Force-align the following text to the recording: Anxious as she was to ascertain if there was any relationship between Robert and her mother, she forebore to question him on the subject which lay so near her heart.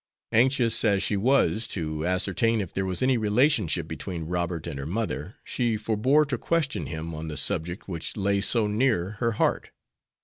Anxious 0.31 0.83
as 0.83 1.03
she 1.03 1.15
was 1.15 1.67
to 1.67 2.07
ascertain 2.07 2.59
if 2.59 2.73
there 2.73 2.87
was 2.87 3.03
any 3.03 3.19
relationship 3.19 3.87
between 3.87 4.23
Robert 4.23 4.65
and 4.65 4.79
her 4.79 4.87
mother, 4.87 5.35
she 5.43 5.77
forebore 5.77 6.25
to 6.25 6.39
question 6.39 6.87
him 6.87 7.13
on 7.13 7.27
the 7.27 7.37
subject 7.37 7.87
which 7.87 8.17
lay 8.17 8.41
so 8.41 8.65
near 8.65 9.11
her 9.19 9.33
heart. 9.33 9.69